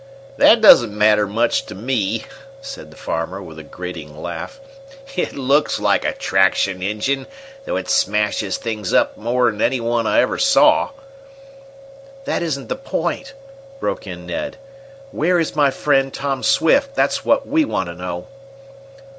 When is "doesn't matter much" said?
0.61-1.67